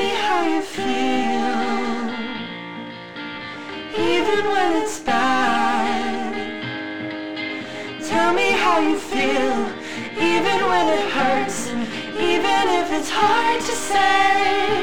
[0.00, 1.44] me how you feel,
[4.12, 6.32] even when it's bad.
[8.10, 9.58] Tell me how you feel,
[10.32, 11.58] even when it hurts,
[12.32, 14.79] even if it's hard to say.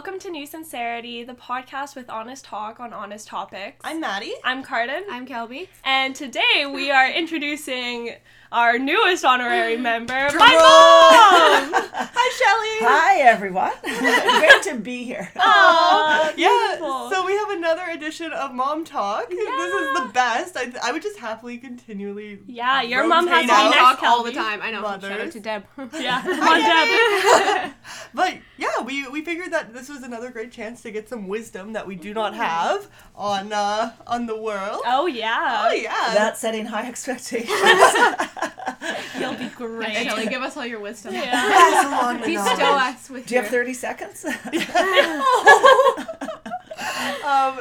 [0.00, 3.76] Welcome to New Sincerity, the podcast with honest talk on honest topics.
[3.84, 4.32] I'm Maddie.
[4.44, 5.68] I'm Carden, I'm Kelby.
[5.84, 8.14] and today we are introducing
[8.52, 10.30] our newest honorary member, my
[11.72, 11.82] mom.
[12.12, 12.88] Hi, Shelly.
[12.88, 13.72] Hi everyone.
[13.82, 15.30] Great to be here.
[15.36, 17.10] Aw, Yeah, beautiful.
[17.10, 19.28] so we have another edition of Mom Talk.
[19.30, 20.56] This is the best.
[20.56, 22.40] I, I would just happily continually.
[22.46, 24.60] Yeah, your mom has rotate to next, talk all the time.
[24.62, 24.80] I know.
[24.82, 25.20] Shout Mothers.
[25.26, 25.64] out to Deb.
[26.00, 27.72] Yeah, come on, Deb.
[28.14, 31.72] But yeah, we, we figured that this was another great chance to get some wisdom
[31.74, 34.80] that we do not have on uh, on the world.
[34.86, 36.14] Oh yeah, Oh yeah.
[36.14, 37.50] That's setting high expectations.
[39.20, 39.94] You'll be great.
[40.04, 41.14] Shelly, give us all your wisdom.
[41.14, 41.30] Yeah.
[41.30, 42.60] Pass along the Please knowledge.
[42.60, 44.24] us with Do you have 30 seconds?
[44.24, 44.34] um,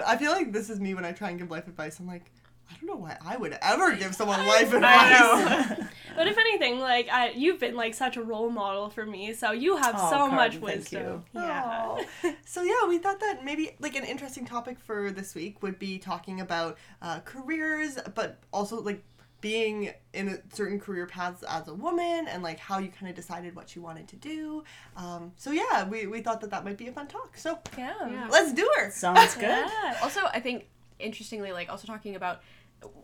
[0.05, 1.99] I feel like this is me when I try and give life advice.
[1.99, 2.31] I'm like,
[2.71, 4.83] I don't know why I would ever give someone life advice.
[4.83, 5.87] I know.
[6.15, 9.51] But if anything, like I, you've been like such a role model for me, so
[9.51, 11.23] you have Oh, so much Carden, thank wisdom.
[11.33, 11.41] you.
[11.41, 12.03] Yeah.
[12.45, 15.97] So yeah, we thought that maybe like an interesting topic for this week would be
[15.97, 19.01] talking about uh, careers, but also like
[19.41, 23.15] being in a certain career paths as a woman and like how you kind of
[23.15, 24.63] decided what you wanted to do.
[24.97, 27.37] Um, so yeah, we, we thought that that might be a fun talk.
[27.37, 27.93] So Yeah.
[28.09, 28.27] Yeah.
[28.29, 28.91] let's do her.
[28.91, 29.43] Sounds good.
[29.43, 29.97] Yeah.
[30.03, 30.67] Also, I think,
[30.99, 32.41] interestingly, like, also talking about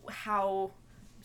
[0.10, 0.72] how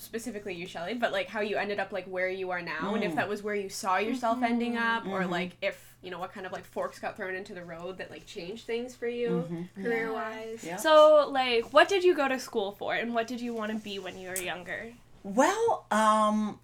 [0.01, 3.05] specifically you Shelly, but like how you ended up like where you are now, and
[3.05, 3.17] if mm.
[3.17, 4.45] that was where you saw yourself mm-hmm.
[4.45, 5.31] ending up, or mm-hmm.
[5.31, 8.11] like if you know what kind of like forks got thrown into the road that
[8.11, 9.85] like changed things for you mm-hmm.
[9.85, 10.65] career wise.
[10.65, 10.77] Yeah.
[10.77, 13.79] So, like, what did you go to school for, and what did you want to
[13.79, 14.93] be when you were younger?
[15.23, 16.59] Well, um,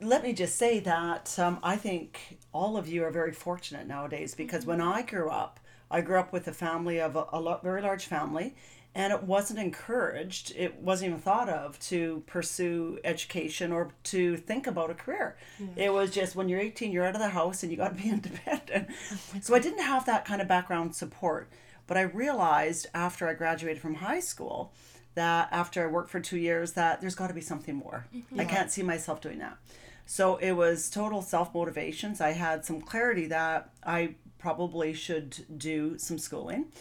[0.00, 4.34] let me just say that um, I think all of you are very fortunate nowadays
[4.34, 7.60] because when I grew up, I grew up with a family of a, a lo-
[7.62, 8.54] very large family,
[8.96, 14.66] and it wasn't encouraged, it wasn't even thought of to pursue education or to think
[14.66, 15.36] about a career.
[15.76, 18.02] It was just when you're 18, you're out of the house and you got to
[18.02, 18.88] be independent.
[18.90, 21.50] Oh so I didn't have that kind of background support.
[21.86, 24.72] But I realized after I graduated from high school
[25.14, 28.06] that after I worked for two years that there's got to be something more.
[28.16, 28.40] Mm-hmm.
[28.40, 29.58] I can't see myself doing that.
[30.06, 32.22] So it was total self motivations.
[32.22, 36.72] I had some clarity that I probably should do some schooling.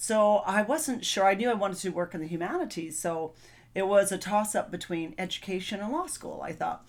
[0.00, 1.24] So I wasn't sure.
[1.24, 2.96] I knew I wanted to work in the humanities.
[2.96, 3.32] So
[3.74, 6.86] it was a toss up between education and law school, I thought.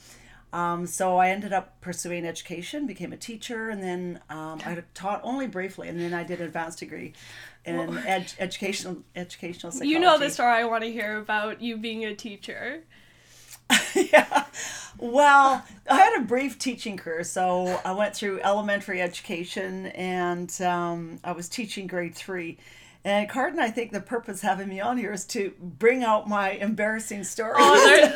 [0.53, 5.21] Um, so I ended up pursuing education, became a teacher, and then um, I taught
[5.23, 7.13] only briefly, and then I did an advanced degree
[7.65, 9.89] in ed- educational educational psychology.
[9.89, 12.83] You know the story I want to hear about you being a teacher.
[13.95, 14.45] yeah.
[14.99, 17.23] Well, I had a brief teaching career.
[17.23, 22.57] So I went through elementary education and um, I was teaching grade three.
[23.05, 26.51] And Carden, I think the purpose having me on here is to bring out my
[26.51, 27.55] embarrassing stories.
[27.57, 28.09] Oh, there,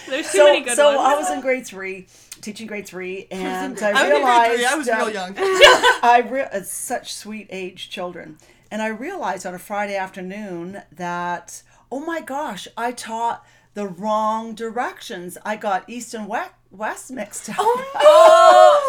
[0.08, 0.76] there's too so many good ones.
[0.76, 1.00] so.
[1.00, 2.06] I was in grade three,
[2.40, 4.64] teaching grade three, and I, I was in realized.
[4.64, 5.34] I was um, real young.
[5.36, 8.38] I re- such sweet age children,
[8.70, 11.62] and I realized on a Friday afternoon that
[11.92, 13.44] oh my gosh, I taught
[13.74, 15.36] the wrong directions.
[15.44, 17.56] I got east and west west mixed up.
[17.58, 18.00] Oh, oh,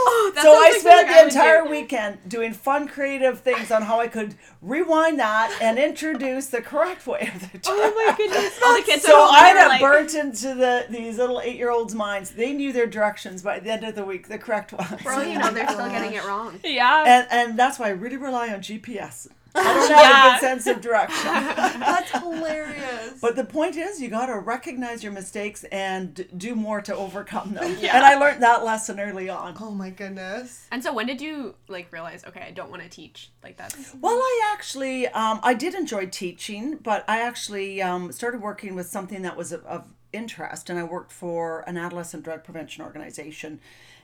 [0.08, 1.40] oh that so I like spent something the I would do.
[1.40, 6.62] entire weekend doing fun, creative things on how I could rewind that and introduce the
[6.62, 8.60] correct way of the Oh my goodness!
[8.66, 11.72] All the kids so I are had like, burnt into the these little eight year
[11.72, 12.32] olds' minds.
[12.32, 15.04] They knew their directions by the end of the week, the correct ones.
[15.04, 16.60] Well, you know, they're still getting it wrong.
[16.64, 17.04] yeah.
[17.06, 19.28] and and that's why I really rely on GPS.
[19.56, 21.26] I don't have a good sense of direction.
[21.26, 23.20] That's hilarious.
[23.22, 27.54] But the point is, you got to recognize your mistakes and do more to overcome
[27.54, 27.78] them.
[27.84, 27.96] Yeah.
[27.98, 29.58] And I learned that lesson early on.
[29.60, 30.68] oh my goodness.
[30.72, 32.24] And so, when did you like realize?
[32.26, 33.32] Okay, I don't want to teach.
[33.44, 33.76] Like that?
[34.00, 38.88] Well, I actually, um, I did enjoy teaching, but I actually um, started working with
[38.88, 43.60] something that was of, of interest, and I worked for an adolescent drug prevention organization.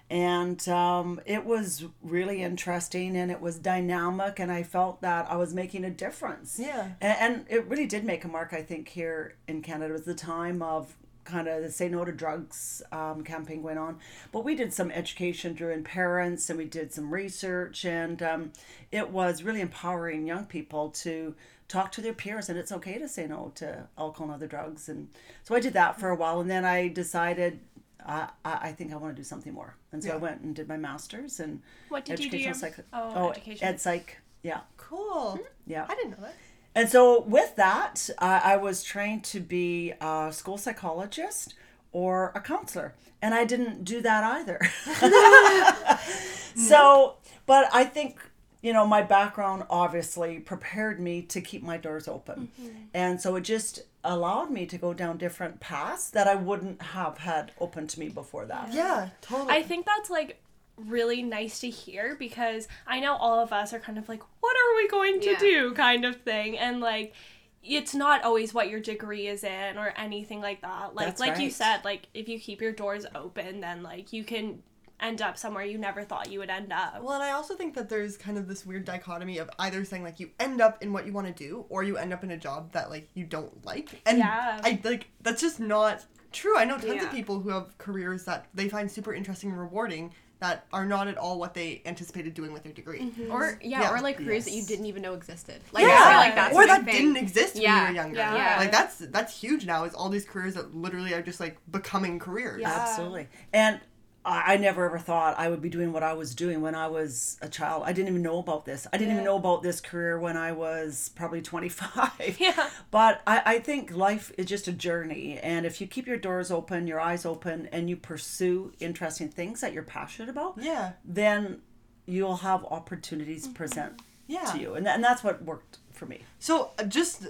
[0.10, 5.36] And um, it was really interesting and it was dynamic, and I felt that I
[5.36, 6.58] was making a difference.
[6.60, 6.94] Yeah.
[7.00, 9.94] And, and it really did make a mark, I think, here in Canada.
[9.94, 10.96] It was the time of
[11.30, 14.00] kind of the Say No to Drugs um, campaign went on.
[14.32, 18.52] But we did some education during parents and we did some research, and um,
[18.92, 21.36] it was really empowering young people to
[21.68, 24.90] talk to their peers and it's okay to say no to alcohol and other drugs.
[24.90, 25.08] And
[25.44, 27.60] so I did that for a while, and then I decided.
[28.06, 30.68] I I think I want to do something more, and so I went and did
[30.68, 32.38] my master's in What did you do?
[32.38, 33.68] educational psych- oh, oh education.
[33.68, 35.34] ed psych, yeah, Cool.
[35.38, 35.44] Mm-hmm.
[35.72, 35.86] yeah.
[35.90, 36.36] I didn't know that.
[36.76, 41.56] And so with that, I I was trained to be a school psychologist
[41.92, 42.94] or a counselor.
[43.22, 44.60] And I didn't do that either.
[46.56, 48.20] so, but I think,
[48.62, 52.50] you know, my background obviously prepared me to keep my doors open.
[52.62, 52.78] Mm-hmm.
[52.94, 57.18] And so it just allowed me to go down different paths that I wouldn't have
[57.20, 58.74] had open to me before that.
[58.74, 59.54] Yeah, totally.
[59.54, 60.42] I think that's like
[60.78, 64.56] really nice to hear because I know all of us are kind of like, what
[64.56, 65.40] are we going to Yeah.
[65.40, 66.58] do kind of thing.
[66.58, 67.14] And like,
[67.62, 70.96] it's not always what your degree is in or anything like that.
[70.96, 74.24] Like, That's like you said, like if you keep your doors open, then like you
[74.24, 74.64] can
[75.02, 77.02] end up somewhere you never thought you would end up.
[77.02, 80.04] Well, and I also think that there's kind of this weird dichotomy of either saying
[80.04, 82.32] like you end up in what you want to do or you end up in
[82.32, 84.02] a job that like you don't like.
[84.06, 84.60] And Yeah.
[84.64, 86.58] I like that's just not true.
[86.58, 87.06] I know tons Yeah.
[87.06, 91.10] of people who have careers that they find super interesting and rewarding that are not
[91.10, 93.02] at all what they anticipated doing with their degree.
[93.02, 93.30] Mm-hmm.
[93.30, 93.92] Or yeah, Yeah.
[93.94, 95.62] or like careers that you didn't even know existed.
[95.74, 95.98] Like Yeah.
[96.00, 96.96] I feel like that's or a that thing.
[96.96, 98.16] didn't exist when you were younger.
[98.20, 98.56] Yeah.
[98.58, 99.84] Like that's that's huge now.
[99.84, 102.62] Is all these careers that literally are just like becoming careers.
[102.62, 102.70] Yeah.
[102.88, 103.28] Absolutely.
[103.52, 103.82] And
[104.30, 106.88] I I never ever thought I would be doing what I was doing when I
[106.88, 107.84] was a child.
[107.86, 108.88] I didn't even know about this.
[108.94, 112.38] I didn't even know about this career when I was probably 25.
[112.40, 112.70] Yeah.
[112.92, 115.40] But I, I think life is just a journey.
[115.40, 119.62] And if you keep your doors open, your eyes open, and you pursue interesting things
[119.62, 120.94] that you're passionate about, Yeah.
[121.04, 121.62] then
[122.06, 124.04] you'll have opportunities present Mm-hmm.
[124.46, 124.52] Yeah.
[124.52, 124.74] to you.
[124.76, 126.22] And, and that's what worked for me.
[126.38, 127.26] So uh, just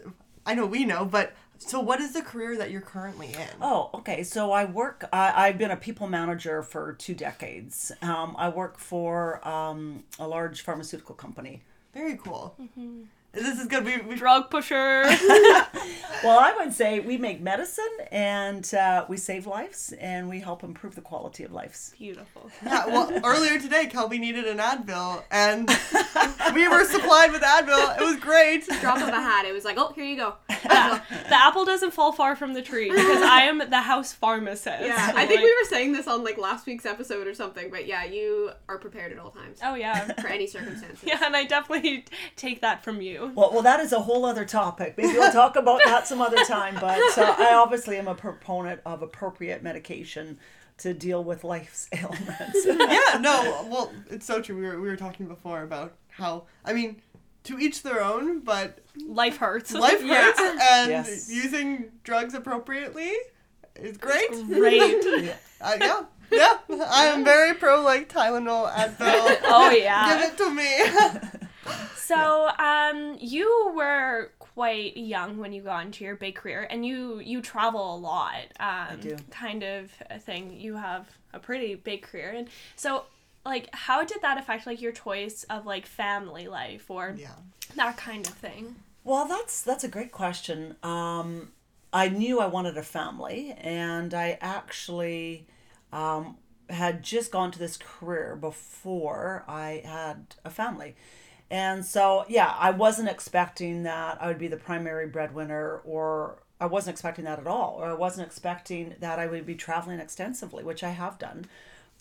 [0.45, 3.47] I know we know, but so what is the career that you're currently in?
[3.61, 4.23] Oh, okay.
[4.23, 5.05] So I work.
[5.13, 7.91] I, I've been a people manager for two decades.
[8.01, 11.61] Um, I work for um, a large pharmaceutical company.
[11.93, 12.55] Very cool.
[13.31, 13.85] This is good.
[13.85, 15.03] We, we Drug pusher.
[16.21, 20.65] Well, I would say we make medicine and uh, we save lives and we help
[20.65, 21.93] improve the quality of lives.
[21.97, 22.51] Beautiful.
[22.65, 25.69] Yeah, well, earlier today, Kelby needed an Advil, and
[26.53, 27.97] we were supplied with Advil.
[28.01, 28.67] It was great.
[28.81, 29.45] Drop of a hat.
[29.45, 30.35] It was like, oh, here you go.
[30.49, 31.01] Yeah.
[31.09, 34.83] the apple doesn't fall far from the tree because I am the house pharmacist.
[34.85, 37.33] Yeah, So, I think like- we were saying this on like last week's episode or
[37.33, 40.05] something, but yeah, you are prepared at all times Oh yeah.
[40.19, 40.99] for any circumstances.
[41.01, 42.03] Yeah, and I definitely
[42.35, 43.18] take that from you.
[43.35, 44.95] Well, well, that is a whole other topic.
[44.97, 46.75] Maybe we'll talk about that some other time.
[46.75, 50.39] But uh, I obviously am a proponent of appropriate medication
[50.79, 52.65] to deal with life's ailments.
[52.65, 54.55] Yeah, no, well, it's so true.
[54.55, 57.01] We were, we were talking before about how, I mean,
[57.45, 59.73] to each their own, but Life hurts.
[59.73, 60.23] life Yeah.
[60.25, 61.29] hurts, and Yes.
[61.31, 63.11] using drugs appropriately
[63.75, 64.29] is great.
[64.47, 65.03] Great.
[65.61, 66.57] Uh, yeah, yeah.
[66.89, 69.37] I am very pro, like, Tylenol, Advil.
[69.43, 70.17] Oh yeah.
[70.17, 71.29] Give it to me.
[72.09, 77.19] So, um, you were quite young when you got into your big career, and you
[77.19, 78.45] you travel a lot.
[78.59, 79.15] Um, I do.
[79.29, 80.59] Kind of a thing.
[80.59, 83.05] You have a pretty big career, and so
[83.45, 87.29] like, how did that affect like your choice of like family life or yeah.
[87.75, 88.75] that kind of thing?
[89.03, 90.75] Well, that's that's a great question.
[90.83, 91.51] Um,
[91.91, 95.47] I knew I wanted a family, and I actually
[95.91, 96.37] um,
[96.69, 100.95] had just gone to this career before I had a family.
[101.51, 106.67] And so, yeah, I wasn't expecting that I would be the primary breadwinner, or I
[106.67, 110.63] wasn't expecting that at all, or I wasn't expecting that I would be traveling extensively,
[110.63, 111.45] which I have done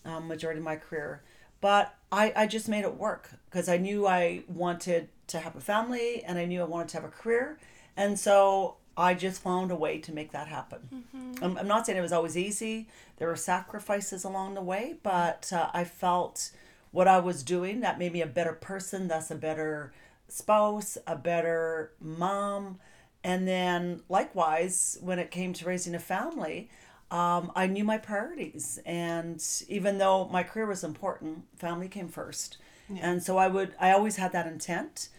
[0.05, 1.23] um, majority of my career.
[1.61, 5.61] But I, I just made it work because I knew I wanted to have a
[5.61, 7.59] family and I knew I wanted to have a career.
[7.97, 11.05] And so I just found a way to make that happen.
[11.43, 15.53] I'm, I'm not saying it was always easy, there were sacrifices along the way, but
[15.53, 16.51] uh, I felt
[16.91, 19.93] what I was doing that made me a better person, that's a better
[20.29, 22.79] spouse, a better mom.
[23.25, 26.71] And then likewise, when it came to raising a family,
[27.11, 28.79] um, I knew my priorities.
[28.85, 32.59] And even though my career was important, family came first.
[33.03, 35.11] And so I would, I always had that intent.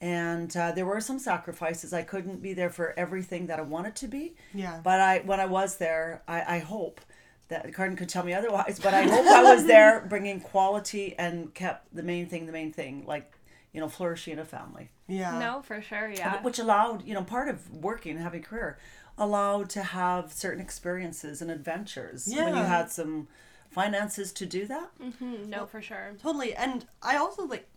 [0.00, 1.92] And uh, there were some sacrifices.
[1.92, 4.34] I couldn't be there for everything that I wanted to be.
[4.54, 4.80] Yeah.
[4.84, 7.00] But I, when I was there, I, I hope
[7.48, 8.80] that Carden could tell me otherwise.
[8.82, 12.72] But I hope I was there, bringing quality and kept the main thing, the main
[12.72, 13.32] thing, like
[13.72, 15.38] you know, flourishing a family, Yeah.
[15.38, 16.08] No, for sure.
[16.08, 16.42] Yeah.
[16.42, 18.78] which allowed you know part of working and having a career
[19.18, 22.44] allowed to have certain experiences and adventures yeah.
[22.44, 23.28] when you had some
[23.70, 24.90] finances to do that.
[25.00, 26.12] Mm, no, for sure.
[26.22, 26.54] Totally.
[26.54, 27.68] And I also like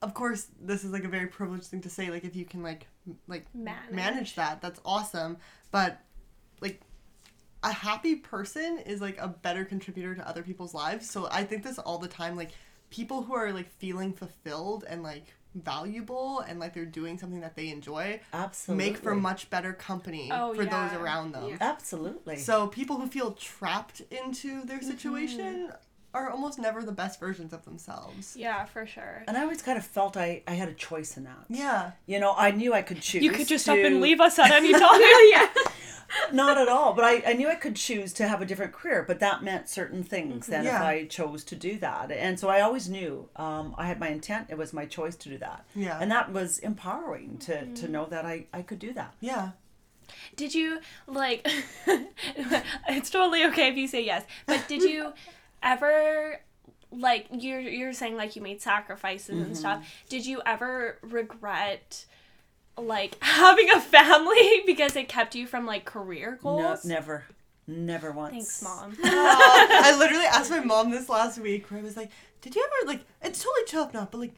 [0.00, 2.62] of course this is like a very privileged thing to say like if you can
[2.62, 2.86] like
[3.26, 3.92] like Manage.
[3.92, 5.38] manage that that's awesome
[5.72, 6.00] but
[6.60, 6.80] like
[7.62, 11.62] a happy person is like a better contributor to other people's lives so i think
[11.62, 12.50] this all the time like
[12.90, 15.24] people who are like feeling fulfilled and like
[15.54, 20.30] valuable and like they're doing something that they enjoy Absolutely, make for much better company
[20.32, 20.88] Oh, for yeah.
[20.88, 21.56] those around them Yeah.
[21.60, 22.36] absolutely.
[22.36, 24.86] so people who feel trapped into their mm-hmm.
[24.90, 25.72] situation
[26.14, 29.24] are almost never the best versions of themselves Yeah, for sure.
[29.26, 31.44] and I always kind of felt I, I had a choice in that.
[31.48, 33.22] yeah You know, I knew I could choose.
[33.22, 35.00] You could just to, up and leave us at any time.
[35.30, 35.48] yeah.
[36.32, 36.92] not at all.
[36.94, 39.68] But I, I knew I could choose to have a different career, but that meant
[39.68, 40.82] certain things then if Yeah.
[40.84, 42.10] I chose to do that.
[42.12, 44.46] And so I always knew um, I had my intent.
[44.50, 45.64] It was my choice to do that.
[45.74, 45.98] Yeah.
[46.00, 49.14] And that was empowering to, to know that I, I could do that.
[49.20, 49.50] Yeah.
[50.36, 51.46] Did you like?
[52.88, 55.12] it's totally okay if you say yes, but did you
[55.62, 56.40] ever
[56.90, 59.54] like you're you're saying like you made sacrifices and Mm-hmm.
[59.54, 59.86] stuff?
[60.08, 62.06] Did you ever regret
[62.82, 66.84] like having a family because it kept you from like career goals?
[66.84, 67.24] No, never.
[67.66, 68.32] Never once.
[68.32, 68.96] Thanks, mom.
[69.04, 72.88] I literally asked my mom this last week where I was like, Did you ever
[72.90, 74.32] like it's totally chill if not, but like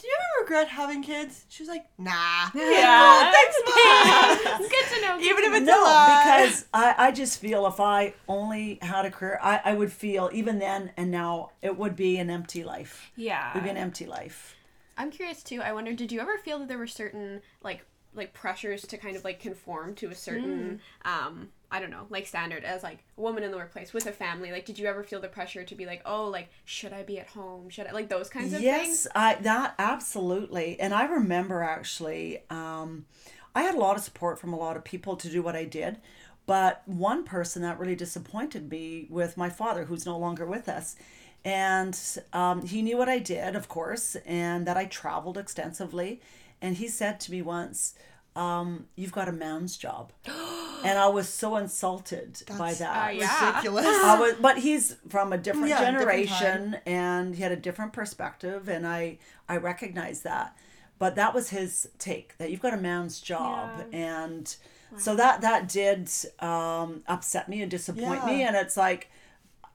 [0.00, 1.44] do you ever regret having kids?
[1.48, 2.50] She was like, Nah.
[2.54, 2.54] Yeah.
[2.54, 4.60] Oh, thanks, mom.
[4.60, 5.18] it's good to know.
[5.18, 6.22] Even if it's a No, lie.
[6.42, 10.30] because I, I just feel if I only had a career, I, I would feel
[10.32, 13.10] even then and now it would be an empty life.
[13.16, 13.50] yeah.
[13.50, 14.54] It would be an empty life.
[14.98, 15.62] I'm curious too.
[15.62, 19.16] I wonder, did you ever feel that there were certain like like pressures to kind
[19.16, 23.20] of like conform to a certain um I don't know, like standard as like a
[23.20, 24.50] woman in the workplace with a family?
[24.50, 27.18] Like did you ever feel the pressure to be like, "Oh, like should I be
[27.20, 27.68] at home?
[27.68, 30.80] Should I like those kinds of yes, things?" Yes, I that absolutely.
[30.80, 33.06] And I remember actually, um,
[33.54, 35.64] I had a lot of support from a lot of people to do what I
[35.64, 35.98] did.
[36.46, 40.96] But one person that really disappointed me with my father, who's no longer with us.
[41.44, 41.98] And
[42.32, 46.20] um, he knew what I did, of course, and that I traveled extensively.
[46.60, 47.94] And he said to me once,
[48.36, 50.12] um, You've got a man's job.
[50.26, 53.08] and I was so insulted by that.
[53.08, 53.48] uh, yeah.
[53.48, 53.86] Ridiculous.
[53.86, 57.92] I was, but he's from a different Yeah, different generation, and he had a different
[57.92, 59.18] perspective, and I
[59.48, 60.56] I recognize that.
[60.98, 64.54] But that was his take that you've got a man's job, and
[64.96, 69.10] so that that did um, upset me and disappoint me, and it's like.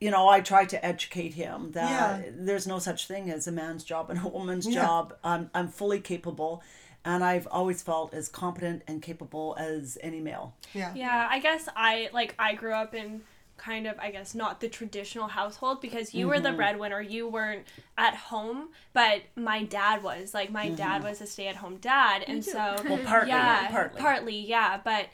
[0.04, 1.90] You know, I try to educate him that
[2.26, 2.30] Yeah.
[2.48, 4.82] there's no such thing as a man's job and a woman's Yeah.
[4.82, 5.16] job.
[5.24, 6.62] I'm, I'm fully capable,
[7.06, 10.56] and I've always felt as competent and capable as any male.
[10.74, 10.92] yeah.
[10.94, 13.22] Yeah, I guess I like I grew up in
[13.56, 16.44] kind of I guess not the traditional household because you were Mm-hmm.
[16.44, 17.02] the breadwinner.
[17.02, 17.66] You weren't
[17.98, 20.34] at home, but my dad was.
[20.34, 20.76] Like my Mm-hmm.
[20.76, 24.38] dad was a stay-at-home dad, and so Well, partly, yeah, partly.
[24.56, 25.06] yeah, but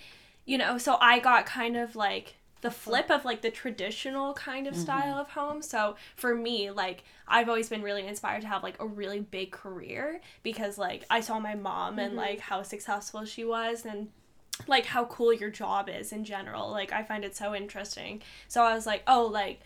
[0.46, 4.66] you know, so I got kind of like the flip of like the traditional kind
[4.68, 4.76] Mm-hmm.
[4.76, 5.62] of style of home.
[5.62, 9.52] So for me, like I've always been really inspired to have like a really big
[9.52, 14.10] career because like I saw my mom and like how successful she was and
[14.68, 16.70] like how cool your job is in general.
[16.70, 18.22] Like I find it so interesting.
[18.50, 19.62] So I was like, oh, like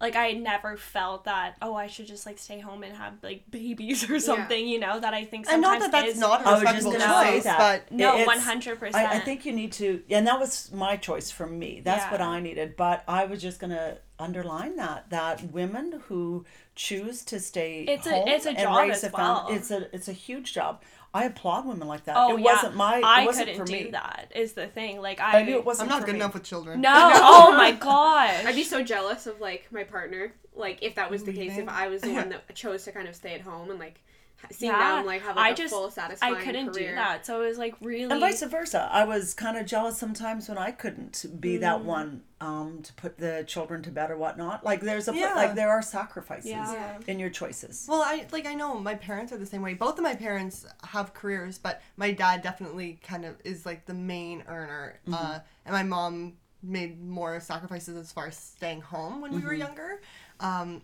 [0.00, 3.50] like I never felt that oh I should just like stay home and have like
[3.50, 6.42] babies or something, you know, that I think And sometimes not that that's is not
[6.42, 7.58] a I was just respectable choice, that.
[7.88, 9.08] but no It's- one hundred percent.
[9.08, 11.80] I, I think you need to, and that was my choice for me.
[11.84, 12.76] That's what I needed.
[12.76, 18.06] But I was just going to underline that that women who choose to stay It's
[18.06, 19.46] a- it's a and job raise as a family, well.
[19.50, 20.82] it's a it's a huge job.
[21.14, 22.16] I applaud women like that.
[22.16, 22.98] Oh it yeah, wasn't my.
[22.98, 23.90] It I wasn't couldn't for do me.
[23.92, 24.30] that.
[24.34, 25.00] Is the thing.
[25.00, 25.90] Like I, I knew it wasn't.
[25.90, 26.20] I'm not for good me.
[26.20, 26.80] enough with children.
[26.80, 26.90] No.
[27.14, 28.44] oh my gosh.
[28.44, 31.68] I'd be so jealous of like my partner, like if that was the case, if
[31.68, 34.07] I was the one that chose to kind of stay at home and like ha-
[34.52, 34.96] seeing Yeah.
[34.96, 36.90] them like have like I a just- full satisfying I couldn't career.
[36.90, 37.26] do that.
[37.26, 38.10] So it was like really.
[38.10, 38.88] And vice versa.
[38.92, 41.60] I was kind of jealous sometimes when I couldn't be Mm.
[41.60, 44.64] that one um, to put the children to bed or whatnot.
[44.64, 45.34] Like there's a Yeah.
[45.34, 46.98] like there are sacrifices Yeah.
[47.08, 47.86] in your choices.
[47.88, 49.74] Well, I like I know my parents are the same way.
[49.74, 53.94] Both of my parents have careers, but my dad definitely kind of is like the
[53.94, 59.32] main earner, uh, and my mom made more sacrifices as far as staying home when
[59.32, 60.00] we were younger.
[60.40, 60.82] Um,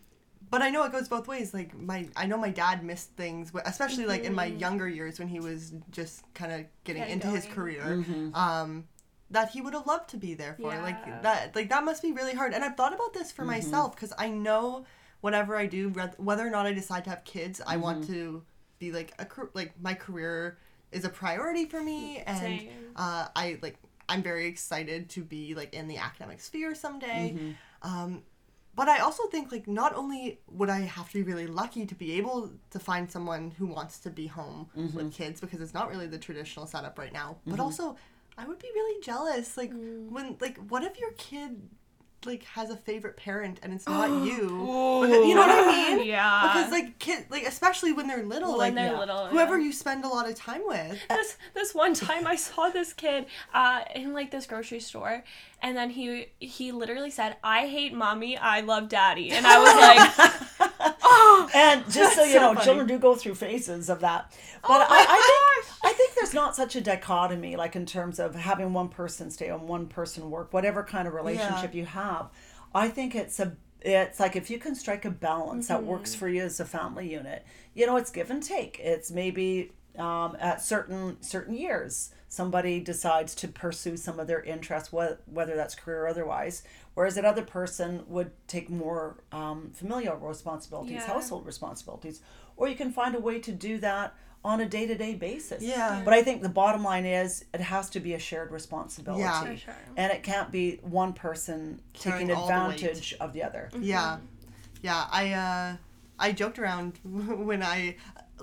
[0.55, 1.53] but I know it goes both ways.
[1.53, 5.19] Like my, I know my dad missed things, wh- especially like in my younger years
[5.19, 7.55] when he was just kind of getting Getting into his going.
[7.57, 8.05] career.
[8.35, 8.85] Um,
[9.31, 10.73] that he would have loved to be there for.
[10.73, 10.83] Yeah.
[10.83, 12.53] Like that, like that must be really hard.
[12.55, 14.85] And I've thought about this for myself because I know
[15.23, 18.43] whatever I do, whether or not I decide to have kids, I want to
[18.79, 20.59] be like a car- like my career
[20.93, 23.77] is a priority for me, and uh, I like
[24.09, 27.55] I'm very excited to be like in the academic sphere someday.
[27.83, 28.23] Um,
[28.77, 31.95] but I also think like not only would I have to be really lucky to
[31.95, 35.09] be able to find someone who wants to be home with mm-hmm.
[35.11, 37.63] kids because it's not really the traditional setup right now, but mm-hmm.
[37.63, 37.97] also
[38.37, 40.11] I would be really jealous like mm.
[40.11, 41.61] when like what if your kid
[42.27, 44.49] like has a favorite parent and it's not you?
[45.03, 46.07] Because, you know what I mean?
[46.07, 46.43] Yeah.
[46.43, 48.99] Because like kid like especially when they're little When like they're yeah.
[48.99, 49.27] little.
[49.27, 49.67] whoever yeah.
[49.67, 50.99] you spend a lot of time with.
[51.09, 55.25] this this one time I saw this kid uh, in like this grocery store,
[55.63, 60.61] and then he he literally said, "I hate mommy, I love daddy," and I was
[60.61, 60.71] like,
[61.03, 62.61] oh, And just so you so know, funny.
[62.61, 64.31] Oh children do go through phases of that.
[64.63, 65.74] But I, I think I think
[66.15, 69.87] there's not such a dichotomy, like in terms of having one person stay and one
[69.87, 72.31] person work, whatever kind of relationship you have.
[72.75, 75.89] I think it's a it's like if you can strike a balance that Mm-hmm.
[75.89, 77.45] works for you as a family unit,
[77.75, 78.79] you know, it's give and take.
[78.81, 82.11] It's maybe um, at certain certain years.
[82.29, 87.15] Somebody decides to pursue some of their interests, wh- whether that's career or otherwise, whereas
[87.15, 91.07] that other person would take more um, familial responsibilities, Yeah.
[91.07, 92.21] household responsibilities,
[92.57, 95.63] or you can find a way to do that on a day to day basis.
[95.63, 96.03] Yeah.
[96.05, 99.23] But I think the bottom line is it has to be a shared responsibility.
[99.23, 99.57] Yeah.
[99.57, 99.75] Sure.
[99.97, 103.71] And it can't be one person Carrying taking all the advantage of the other.
[103.79, 104.19] Yeah,
[104.83, 105.07] yeah.
[105.11, 105.77] I uh,
[106.19, 107.97] I joked around when I.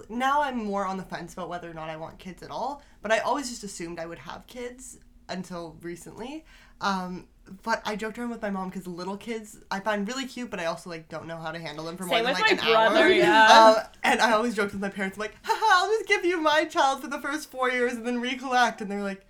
[0.10, 2.82] Now I'm more on the fence about whether or not I want kids at all.
[3.02, 4.98] But I always just assumed I would have kids
[5.30, 6.46] until recently.
[6.80, 7.28] Um,
[7.64, 10.60] but I joked around with my mom because little kids I find really cute, but
[10.60, 13.00] I also like don't know how to handle them for more than like an brother,
[13.00, 13.08] hour.
[13.10, 13.48] yeah.
[13.50, 16.40] Uh, and I always joked with my parents, I'm like, Haha, I'll just give you
[16.40, 18.82] my child for the first four years and then recollect.
[18.82, 19.26] And they're like,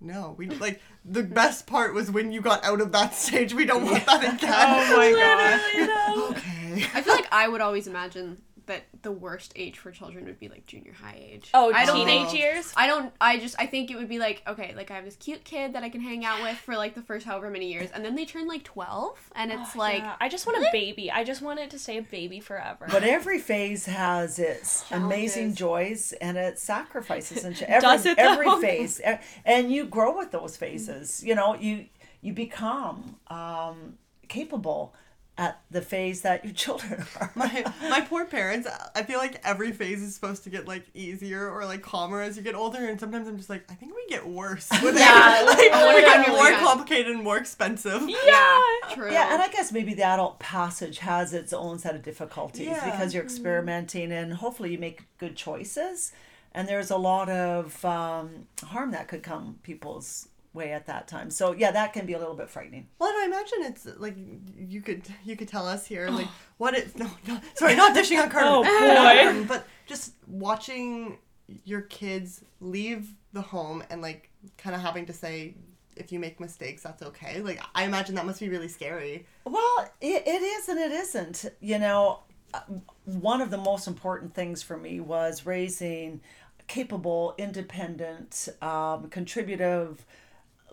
[0.00, 3.54] no, we like the best part was when you got out of that stage.
[3.54, 4.38] We don't want that again.
[4.44, 5.60] Oh my god.
[5.74, 6.28] Literally, though.
[6.30, 6.86] okay.
[6.94, 10.48] I feel like I would always imagine that the worst age for children would be
[10.48, 11.50] like junior high age.
[11.54, 12.72] Oh, I don't teenage think years.
[12.76, 15.16] I don't I just I think it would be like okay, like I have this
[15.16, 17.90] cute kid that I can hang out with for like the first however many years
[17.92, 21.10] and then they turn like 12 and it's like Yeah, I just want a baby.
[21.10, 22.86] I just want it to stay a baby forever.
[22.90, 28.46] But every phase has its amazing joys and its sacrifices and every Does it, every
[28.46, 28.60] though?
[28.60, 29.00] phase,
[29.44, 31.22] and you grow with those phases.
[31.24, 31.86] You know, you
[32.20, 34.94] you become um, capable
[35.36, 37.32] at the phase that your children are.
[37.34, 41.50] my my poor parents i feel like every phase is supposed to get like easier
[41.50, 44.06] or like calmer as you get older and sometimes i'm just like i think we
[44.08, 45.46] get worse with Yeah, it.
[45.46, 45.58] like
[45.96, 46.38] we get literally.
[46.52, 48.60] more complicated and more expensive yeah.
[48.92, 49.10] true.
[49.10, 52.90] Yeah, and I guess maybe the adult passage has its own set of difficulties Yeah.
[52.90, 56.12] because you're experimenting and hopefully you make good choices.
[56.52, 61.30] And there's a lot of um, harm that could come people's way at that time.
[61.30, 62.88] So yeah, that can be a little bit frightening.
[62.98, 64.14] well i imagine it's like
[64.56, 68.18] you could you could tell us here like what it no, no sorry not dishing
[68.18, 69.44] on Carden Oh, boy.
[69.48, 71.18] But just watching
[71.64, 75.54] your kids leave the home and like kind of having to say
[75.96, 79.88] if you make mistakes that's okay like i imagine that must be really scary Well,
[80.00, 81.44] it, it is and it isn't.
[81.60, 82.20] You know,
[82.54, 82.60] uh,
[83.04, 86.20] one of the most important things for me was raising
[86.66, 90.04] capable, independent, um, contributive,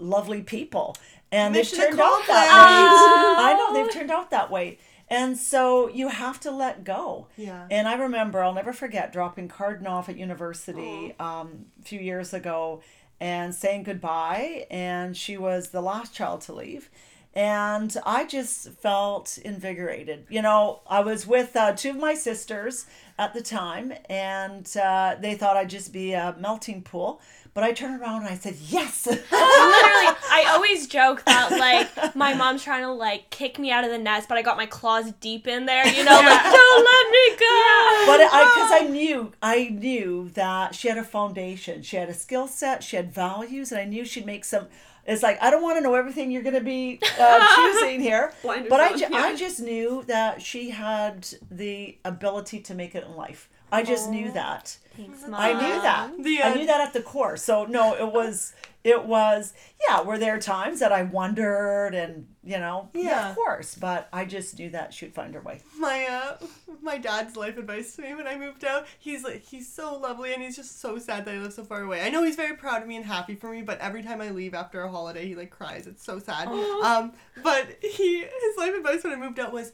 [0.02, 0.96] lovely people.
[1.32, 3.44] And they've turned out that way.
[3.46, 4.80] I know, they've turned out that way.
[5.08, 7.28] And so you have to let go.
[7.36, 7.68] Yeah.
[7.70, 12.34] And I remember, I'll never forget dropping Carden off at university um, a few years
[12.34, 12.82] ago
[13.20, 14.68] and saying goodbye.
[14.72, 16.90] And she was the last child to leave.
[17.34, 20.26] And I just felt invigorated.
[20.30, 22.86] You know, I was with uh, two of my sisters
[23.18, 27.22] at the time, and uh, they thought I'd just be a melting pool.
[27.54, 29.06] But I turned around and I said, Yes!
[29.08, 33.92] Literally, I always joke that like my mom's trying to like kick me out of
[33.92, 35.86] the nest, but I got my claws deep in there.
[35.86, 38.06] You know, like don't let me go.
[38.08, 42.14] but I, because I knew, I knew that she had a foundation, she had a
[42.14, 44.68] skill set, she had values, and I knew she'd make some.
[45.06, 48.34] It's like I don't want to know everything you're going to be uh, choosing here,
[48.70, 49.18] but I, ju- yeah.
[49.18, 53.50] I just knew that she had the ability to make it in life.
[53.72, 54.78] I just knew that.
[54.98, 56.12] Thanks, I knew that.
[56.22, 57.38] The, I knew that at the core.
[57.38, 58.54] So no, it was
[58.84, 59.54] it was
[59.88, 63.30] yeah, were there times that I wondered and you know, yeah, Yeah.
[63.30, 65.62] of course, but I just knew that she'd find her way.
[65.80, 66.38] my uh
[66.82, 68.86] my dad's life advice to me when I moved out.
[69.00, 71.82] He's like he's so lovely and he's just so sad that I live so far
[71.84, 72.02] away.
[72.02, 74.30] I know he's very proud of me and happy for me, but every time I
[74.32, 75.88] leave after a holiday, he like cries.
[75.88, 76.50] It's so sad.
[76.84, 79.72] Um, but he his life advice when I moved out was,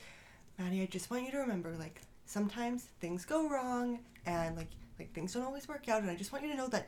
[0.59, 4.67] Maddie, I just want you to remember like sometimes things go wrong and like
[4.99, 6.87] like things don't always work out, and I just want you to know that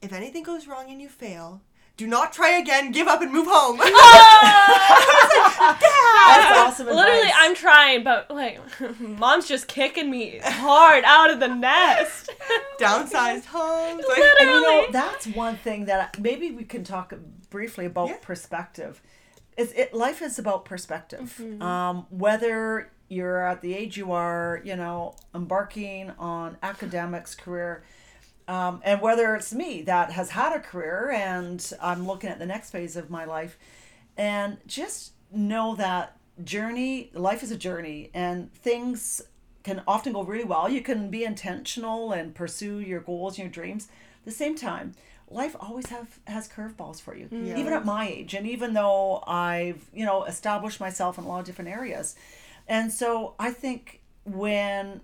[0.00, 1.60] if anything goes wrong and you fail.
[1.98, 2.90] Do not try again.
[2.90, 3.76] Give up and move home.
[3.82, 3.92] That's
[6.58, 7.04] awesome advice.
[7.04, 8.58] Literally, I'm trying, but like,
[8.98, 12.30] mom's just kicking me hard out of the nest.
[12.80, 14.04] Downsized homes.
[14.08, 17.12] Like, And you know, that's one thing that maybe we can talk
[17.50, 18.16] briefly about Yeah.
[18.22, 19.02] perspective.
[19.58, 21.36] It's, it life is about perspective.
[21.38, 21.62] Mm-hmm.
[21.62, 27.84] Um, whether you're at the age you are, you know, embarking on academics, career,
[28.48, 32.46] um, and whether it's me that has had a career and I'm looking at the
[32.46, 33.58] next phase of my life,
[34.16, 39.22] and just know that journey, life is a journey, and things
[39.62, 40.68] can often go really well.
[40.68, 43.88] You can be intentional and pursue your goals and your dreams.
[44.20, 44.94] At the same time,
[45.30, 47.28] life always have has curveballs for you.
[47.56, 51.40] Even at my age, and even though I've you know established myself in a lot
[51.40, 52.16] of different areas,
[52.76, 55.00] and so I think when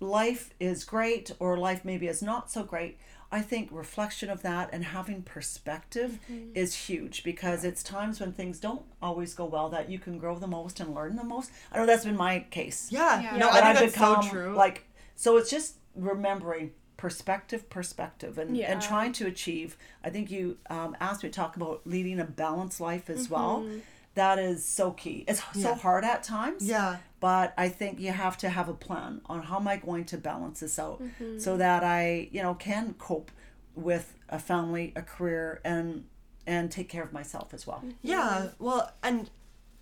[0.00, 2.98] life is great or life maybe is not so great,
[3.32, 6.18] I think reflection of that and having perspective
[6.54, 10.36] is huge because it's times when things don't always go well that you can grow
[10.38, 11.50] the most and learn the most.
[11.70, 12.88] I know that's been my case.
[12.90, 13.36] yeah, Yeah.
[13.36, 14.54] no, That I I've think that's become so true.
[14.56, 18.72] like so it's just remembering perspective, perspective, and Yeah.
[18.72, 19.76] and trying to achieve.
[20.02, 23.34] I think you um, asked me to talk about leading a balanced life as Mm-hmm.
[23.34, 23.66] well.
[24.14, 25.24] That is so key.
[25.28, 26.66] It's so hard at times.
[26.66, 26.96] Yeah.
[27.20, 30.16] But I think you have to have a plan on how am I going to
[30.18, 31.38] balance this out Mm-hmm.
[31.38, 33.30] so that I, you know, can cope
[33.74, 36.04] with a family, a career, and
[36.46, 37.84] and take care of myself as well.
[38.02, 39.30] Yeah, well, and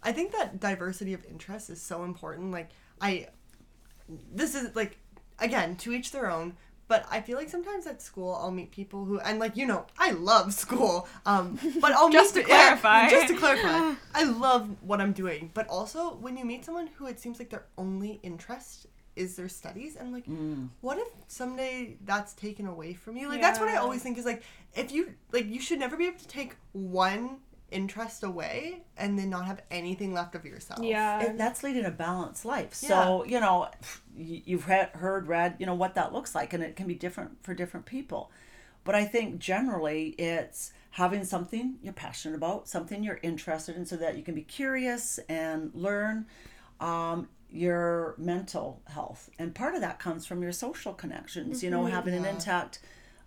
[0.03, 2.51] I think that diversity of interests is so important.
[2.51, 2.69] Like,
[3.01, 3.29] I,
[4.35, 4.99] this is like,
[5.39, 6.57] again, to each their own.
[6.89, 9.87] But I feel like sometimes at school I'll meet people who, and like you know,
[9.99, 11.07] I love school.
[11.27, 13.09] Um, but I'll Just meet to clarify.
[13.11, 15.51] just to clarify, I love what I'm doing.
[15.55, 19.49] But also, when you meet someone who it seems like their only interest is their
[19.49, 20.25] studies, and like,
[20.81, 23.29] what if someday that's taken away from you?
[23.29, 24.43] Like that's what I always think is like,
[24.75, 27.39] if you like, you should never be able to take one
[27.71, 30.83] interest away and then not have anything left of yourself.
[30.83, 31.21] Yeah.
[31.21, 32.73] And that's leading a balanced life.
[32.75, 33.69] So, you know,
[34.17, 37.43] you've he- heard, read, you know, what that looks like, and it can be different
[37.43, 38.31] for different people.
[38.85, 43.97] But I think generally it's having something you're passionate about, something you're interested in, so
[43.97, 46.27] that you can be curious and learn
[46.81, 49.29] um, your mental health.
[49.39, 52.81] And part of that comes from your social connections, you know, having an intact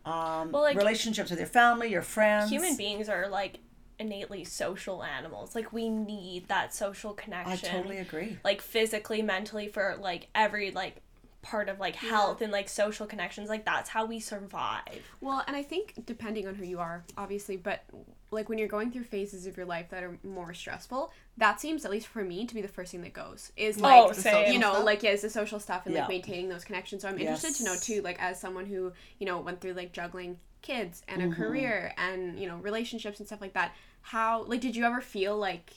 [0.03, 2.49] um, Well, like- relationships with your family, your friends.
[2.49, 3.59] Human beings are like
[4.01, 5.55] innately social animals.
[5.55, 7.69] Like we need that social connection.
[7.69, 8.37] I totally agree.
[8.43, 10.97] Like physically, mentally, for like every like
[11.41, 13.49] part of like health and like social connections.
[13.49, 14.81] Like that's how we survive.
[15.21, 17.83] Well, and I think depending on who you are, obviously, but
[18.29, 21.83] like when you're going through phases of your life that are more stressful, that seems
[21.83, 23.51] at least for me to be the first thing that goes.
[23.57, 24.53] Is like Oh, same.
[24.53, 24.85] you know, stuff.
[24.85, 26.01] like yeah, it's the social stuff and Yeah.
[26.01, 27.01] like maintaining those connections.
[27.01, 29.91] So I'm interested to know too, like as someone who, you know, went through like
[29.93, 31.41] juggling kids and a Mm-hmm.
[31.41, 35.37] career and, you know, relationships and stuff like that, how like did you ever feel
[35.37, 35.73] like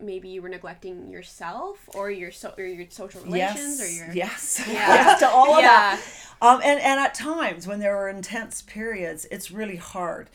[0.00, 4.62] maybe you were neglecting yourself or your so or your social relations or your yes,
[4.68, 4.74] Yeah.
[4.74, 5.96] yes to all of Yeah.
[5.96, 6.02] that.
[6.40, 10.28] Um, and and at times when there were intense periods, it's really hard.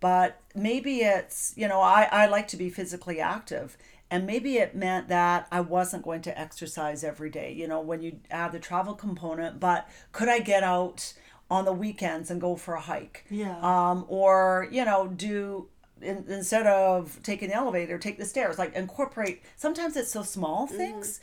[0.00, 3.76] But maybe it's you know I I like to be physically active.
[4.10, 8.00] And maybe it meant that I wasn't going to exercise every day, you know, when
[8.00, 9.60] you add the travel component.
[9.60, 11.12] But could I get out
[11.50, 13.26] on the weekends and go for a hike?
[13.28, 13.58] Yeah.
[13.60, 15.68] um, or you know do
[16.02, 20.66] in, instead of taking the elevator take the stairs like incorporate sometimes it's so small
[20.66, 21.20] things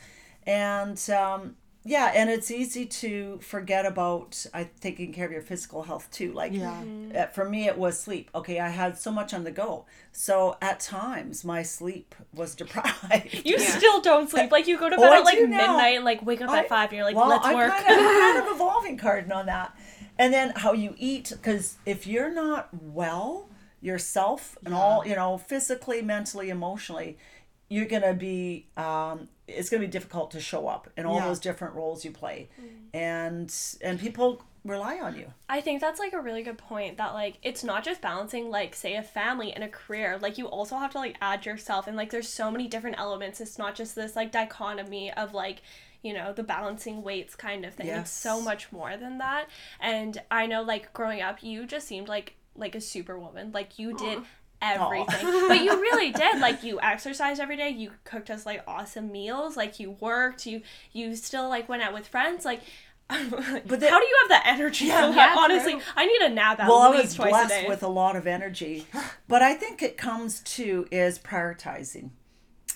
[0.47, 5.83] and um, yeah and it's easy to forget about I, taking care of your physical
[5.83, 6.83] health too like Yeah.
[7.15, 10.57] uh, for me it was sleep okay i had so much on the go so
[10.61, 14.51] at times my sleep was deprived You still don't sleep.
[14.51, 16.59] Like you go to Oh, bed I at like midnight and like wake up I-
[16.59, 17.71] at five and you're like, well, let's I'm work.
[17.71, 19.77] Kind of, I'm kind of evolving, Carden, on that.
[20.17, 23.49] And then how you eat, because if you're not well
[23.81, 27.17] yourself and all, you know, physically, mentally, emotionally,
[27.69, 28.67] you're gonna be.
[28.77, 31.27] Um, it's gonna be difficult to show up in all Yeah.
[31.27, 32.87] those different roles you play, Mm.
[32.93, 35.31] and and people rely on you.
[35.47, 38.73] I think that's like a really good point that like it's not just balancing like
[38.75, 41.95] say a family and a career like you also have to like add yourself and
[41.95, 45.61] like there's so many different elements it's not just this like dichotomy of like
[46.01, 49.47] you know the balancing weights kind of thing it's so much more than that
[49.79, 53.51] and I know like growing up you just seemed like like a superwoman.
[53.51, 54.19] Like you did
[54.61, 55.47] everything.
[55.47, 56.39] But you really did.
[56.39, 57.69] Like you exercised every day.
[57.69, 59.57] You cooked us like awesome meals.
[59.57, 60.45] Like you worked.
[60.45, 62.45] You you still like went out with friends.
[62.45, 62.61] Like
[63.07, 65.81] but the- how do you have the energy Yeah, yeah, Honestly, true.
[65.95, 68.87] I need a nap at well, I was blessed with a lot of energy,
[69.27, 72.09] but I think it comes to is prioritizing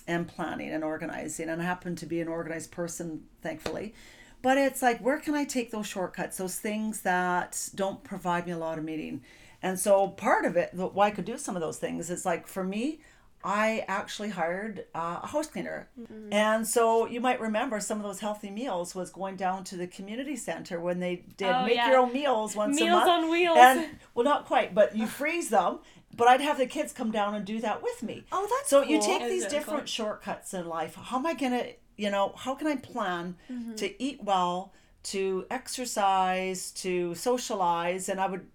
[0.07, 1.49] and planning and organizing.
[1.49, 3.95] And I happen to be an organized person, thankfully.
[4.43, 8.53] But it's like, where can I take those shortcuts, those things that don't provide me
[8.53, 9.21] a lot of meaning?
[9.61, 12.25] And so part of it, the- why I could do some of those things, is
[12.25, 13.01] like for me,
[13.43, 15.87] I actually hired uh, a house cleaner.
[15.99, 16.33] Mm-hmm.
[16.33, 19.87] And so you might remember some of those healthy meals was going down to the
[19.87, 21.89] community center when they did Oh, make yeah.
[21.89, 22.91] your own meals once a month.
[22.91, 23.23] Meals month.
[23.25, 23.57] on wheels.
[23.57, 25.79] And well, not quite, but you freeze them.
[26.17, 28.25] But I'd have the kids come down and do that with me.
[28.31, 29.87] Oh, that's so you take That's these different cool.
[29.87, 30.95] shortcuts in life.
[30.95, 31.63] How am I gonna,
[31.97, 33.75] you know, how can I plan Mm-hmm.
[33.75, 38.09] to eat well, to exercise, to socialize?
[38.09, 38.47] And I would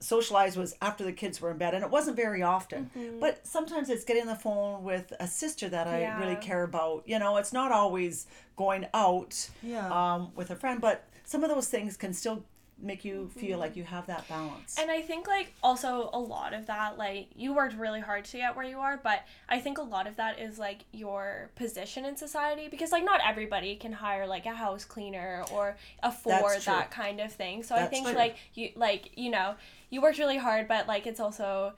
[0.00, 2.90] socialize was after the kids were in bed, and it wasn't very often.
[3.20, 7.02] But sometimes it's getting on the phone with a sister that I really care about.
[7.06, 9.88] You know, it's not always going out Yeah.
[10.14, 12.44] um, with a friend, but some of those things can still
[12.82, 14.78] make you feel like you have that balance.
[14.78, 18.38] and I think like also a lot of that like you worked really hard to
[18.38, 22.06] get where you are, but I think a lot of that is like your position
[22.06, 26.90] in society because like not everybody can hire like a house cleaner or afford that
[26.90, 27.62] kind of thing.
[27.62, 28.16] So I think true.
[28.16, 29.56] like you like you know
[29.90, 31.74] you worked really hard, but like it's also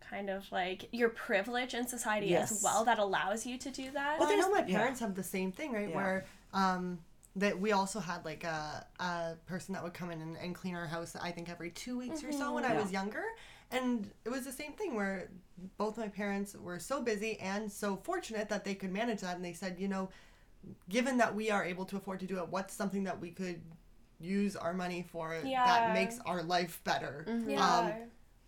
[0.00, 4.18] kind of like your privilege in society as well that allows you to do that.
[4.20, 4.78] Well, I know there's- my yeah.
[4.78, 5.88] parents have the same thing, right?
[5.88, 5.96] Yeah.
[5.96, 6.98] Where, um,
[7.36, 10.74] that we also had like a, a person that would come in and, and clean
[10.74, 13.24] our house i think every two weeks or so when i was younger
[13.70, 15.28] and it was the same thing where
[15.76, 19.44] both my parents were so busy and so fortunate that they could manage that and
[19.44, 20.08] they said you know
[20.88, 23.60] given that we are able to afford to do it what's something that we could
[24.18, 25.64] use our money for Yeah.
[25.66, 27.78] that makes our life better Yeah.
[27.78, 27.92] um,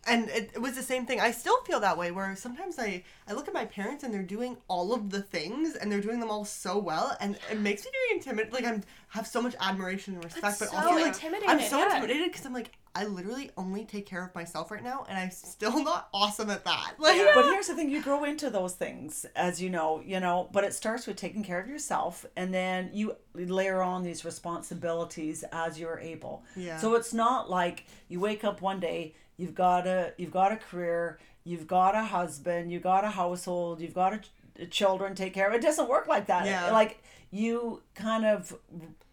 [0.07, 3.03] and it, it was the same thing i still feel that way where sometimes i
[3.29, 6.21] i look at my parents and they're doing all of the things and they're doing
[6.21, 9.55] them all so well and it makes me very intimidated like i'm have so much
[9.61, 11.87] admiration and respect but so also like intimidating, i'm so yeah.
[11.97, 15.31] intimidated because i'm like i literally only take care of myself right now and i'm
[15.31, 19.25] still not awesome at that like But here's the thing: you grow into those things,
[19.37, 20.49] as you know, you know.
[20.53, 25.45] But it starts with taking care of yourself, and then you layer on these responsibilities
[25.53, 26.45] as you're able.
[26.57, 26.79] Yeah.
[26.79, 30.57] So it's not like you wake up one day, you've got a you've got a
[30.57, 35.35] career, you've got a husband, you've got a household, you've got a, ch- children take
[35.35, 35.55] care of.
[35.55, 36.47] It doesn't work like that.
[36.47, 36.71] Yeah.
[36.73, 38.55] Like you kind of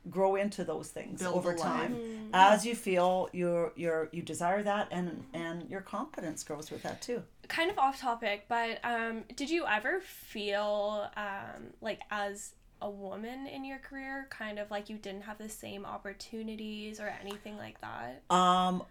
[0.10, 1.64] grow into those things Build over a life.
[1.64, 6.84] time as you feel you're you're you desire that and and your confidence grows with
[6.84, 12.54] that too kind of off topic, but um, did you ever feel um, like as
[12.82, 17.12] a woman in your career, kind of like you didn't have the same opportunities or
[17.22, 18.24] anything like that?
[18.30, 18.84] Um,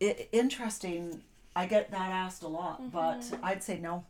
[0.00, 1.22] i interesting.
[1.54, 4.04] I get that asked a lot, but I'd say no.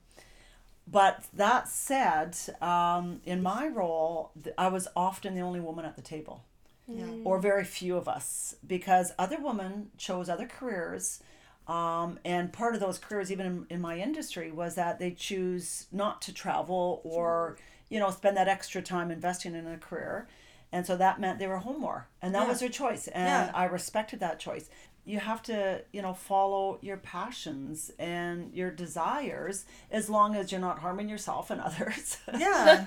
[0.87, 6.03] But that said, um, in my role, I was often the only woman at the
[6.03, 6.45] table,
[6.89, 11.23] yeah or very few of us, because other women chose other careers.
[11.69, 15.87] Um, and part of those careers, even in, in my industry, was that they choose
[15.93, 17.57] not to travel or,
[17.89, 20.27] you know, spend that extra time investing in a career.
[20.73, 22.09] And so that meant they were home more.
[22.21, 22.49] And that Yeah.
[22.49, 23.07] was their choice.
[23.09, 23.53] And Yeah.
[23.55, 24.69] I respected that choice.
[25.05, 30.61] You have to, you know, follow your passions and your desires as long as you're
[30.61, 32.19] not harming yourself and others.
[32.39, 32.87] yeah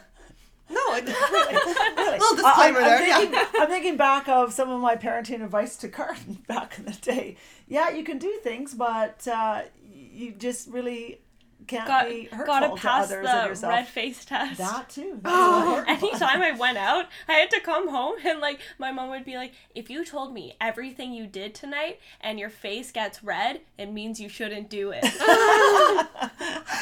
[0.70, 1.06] no it,
[1.98, 2.20] Really.
[2.20, 3.18] Little disclaimer I, there, I'm yeah.
[3.20, 6.92] thinking, I'm thinking back of some of my parenting advice to Carden back in the
[6.92, 7.38] day.
[7.68, 11.20] Yeah, you can do things, but uh, you just really
[11.68, 14.58] can't Got be hurtful gotta to pass others the red face test.
[14.58, 15.20] that too.
[15.24, 15.88] That's what.
[15.90, 19.36] Anytime I went out, I had to come home and like my mom would be
[19.36, 23.92] like, "If you told me everything you did tonight and your face gets red, it
[23.92, 25.04] means you shouldn't do it."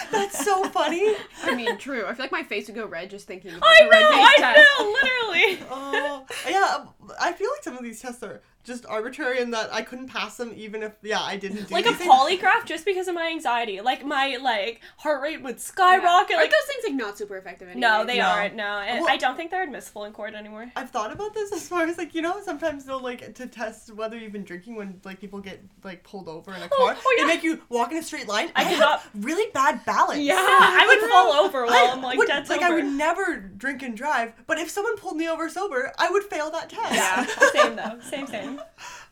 [0.12, 2.06] that's so funny I mean, true.
[2.06, 4.10] I feel like my face would go red just thinking about I the red know,
[4.12, 4.80] face I test.
[4.80, 5.67] know, literally.
[5.69, 6.76] Oh, yeah.
[6.80, 10.08] um, I feel like some of these tests are just arbitrary and that I couldn't
[10.08, 13.28] pass them even if, yeah, I didn't do Like a polygraph, just because of my
[13.28, 13.82] anxiety.
[13.82, 16.36] Like my like heart rate would skyrocket.
[16.38, 17.82] Aren't Like those things like not super effective anyway?
[17.82, 18.26] no, they No.
[18.26, 18.56] aren't.
[18.56, 20.71] No, and Well- I don't think they're admissible in court anymore.
[20.76, 23.93] I've thought about this as far as like you know sometimes they'll like to test
[23.93, 26.97] whether you've been drinking when like people get like pulled over in a oh, car
[26.97, 27.23] oh, yeah.
[27.26, 29.84] they make you walk in a straight line I I, could have not- really bad
[29.86, 30.36] balance Yeah.
[30.38, 32.71] I would fall over while I I'm like would, dead like sober.
[32.71, 36.23] I would never drink and drive but if someone pulled me over sober I would
[36.23, 37.99] fail that test yeah, same though.
[38.10, 38.52] Same, same.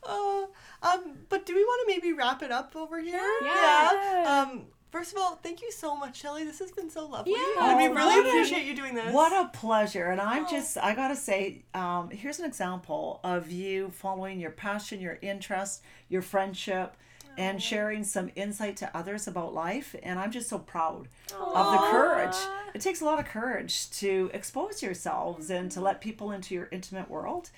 [0.08, 0.46] Uh,
[0.84, 3.22] um, but do we want to maybe wrap it up over here?
[3.44, 4.46] Yeah.
[4.50, 6.44] Um, first of all, thank you so much, Shelly.
[6.44, 7.34] This has been so lovely.
[7.34, 7.70] Yeah.
[7.70, 9.14] and we Oh, really what a- appreciate you doing this.
[9.14, 10.06] What a pleasure.
[10.08, 10.26] And Oh.
[10.26, 15.00] I'm just, I got to say, um, here's an example of you following your passion,
[15.00, 17.34] your interest, your friendship, Oh.
[17.38, 19.96] and sharing some insight to others about life.
[20.04, 22.36] And I'm just so proud of the courage.
[22.74, 26.68] It takes a lot of courage to expose yourselves and to let people into your
[26.72, 27.52] intimate world.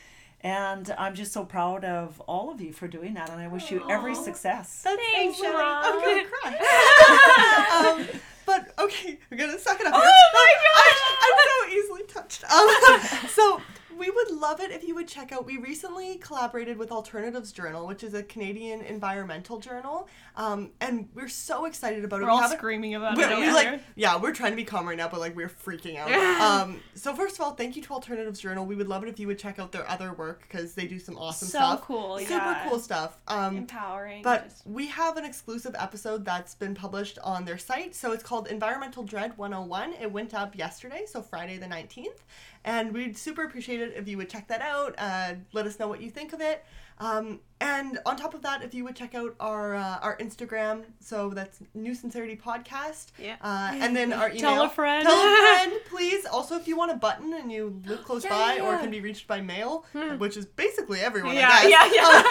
[0.43, 3.29] And I'm just so proud of all of you for doing that.
[3.29, 4.81] And I wish you every success.
[4.83, 5.55] That's Thanks, so silly.
[5.55, 5.63] Shelly.
[5.63, 8.05] I'm gonna cry.
[8.11, 9.93] um, but okay, we're gonna suck it up.
[9.93, 10.03] here.
[10.05, 10.53] Oh my
[10.83, 12.43] I'm, I'm so easily touched.
[12.51, 13.61] Um, so
[13.97, 15.45] we would love it if you would check out.
[15.45, 21.27] We recently collaborated with Alternatives Journal, which is a Canadian environmental journal, um, and we're
[21.27, 22.23] so excited about it.
[22.23, 23.37] We're We all screaming about it.
[23.37, 26.11] we like yeah we're trying to be calm right now but like we're freaking out
[26.41, 29.19] um so first of all thank you to alternatives journal we would love it if
[29.19, 32.17] you would check out their other work because they do some awesome So stuff cool,
[32.19, 32.67] super yeah.
[32.67, 34.23] cool stuff um empowering.
[34.23, 37.93] but just- we have an exclusive episode that's been published on their site.
[37.95, 39.93] So it's called Environmental Dread 101.
[40.01, 42.21] It went up yesterday, so Friday the 19th.
[42.65, 44.95] And we'd super appreciate it if you would check that out.
[44.97, 46.63] Uh, let us know what you think of it.
[46.99, 50.83] Um, and on top of that, if you would check out our uh, our Instagram,
[50.99, 53.11] so that's New Sincerity Podcast.
[53.17, 53.37] Yeah.
[53.41, 54.41] Uh, and then our email.
[54.41, 55.05] Tell a friend.
[55.05, 56.25] Tell a friend, please.
[56.25, 58.91] Also, if you want a button and you live close Yeah, by yeah, or can
[58.91, 59.85] be reached by mail,
[60.17, 62.03] which is basically everyone, Yeah, yeah, yeah.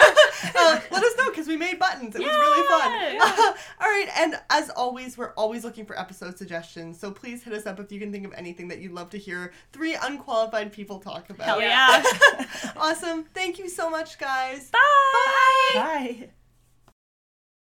[0.55, 2.15] uh, let us know because we made buttons.
[2.15, 2.91] It was really fun.
[3.15, 6.99] Yeah, All right, and as always, we're always looking for episode suggestions.
[6.99, 9.17] So please hit us up if you can think of anything that you'd love to
[9.17, 11.47] hear three unqualified people talk about.
[11.47, 12.03] Hell yeah.
[12.77, 13.23] awesome.
[13.33, 14.52] Thank you so much, guys.
[14.61, 15.73] Bye.
[15.75, 16.29] Bye.